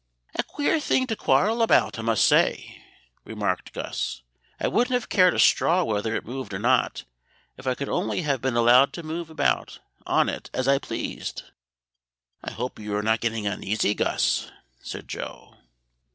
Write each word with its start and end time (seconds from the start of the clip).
"A 0.33 0.41
queer 0.41 0.79
thing 0.79 1.05
to 1.05 1.15
quarrel 1.15 1.61
about, 1.61 1.99
I 1.99 2.01
must 2.01 2.25
say," 2.25 2.81
remarked 3.23 3.71
Gus. 3.71 4.23
"I 4.59 4.67
wouldn't 4.67 4.95
have 4.95 5.09
cared 5.09 5.35
a 5.35 5.39
straw 5.39 5.83
whether 5.83 6.15
it 6.15 6.25
moved 6.25 6.55
or 6.55 6.57
not, 6.57 7.03
if 7.55 7.67
I 7.67 7.75
could 7.75 7.87
only 7.87 8.23
have 8.23 8.41
been 8.41 8.55
allowed 8.55 8.93
to 8.93 9.03
move 9.03 9.29
about 9.29 9.77
on 10.07 10.27
it 10.27 10.49
as 10.55 10.67
I 10.67 10.79
pleased." 10.79 11.43
"I 12.43 12.49
hope 12.49 12.79
you 12.79 12.95
are 12.95 13.03
not 13.03 13.19
getting 13.21 13.45
uneasy, 13.45 13.93
Gus," 13.93 14.49
said 14.81 15.07
Joe. 15.07 15.57